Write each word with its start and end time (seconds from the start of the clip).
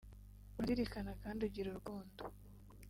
urazirikana 0.57 1.11
kandi 1.23 1.39
ugira 1.47 1.67
urukundo” 1.69 2.21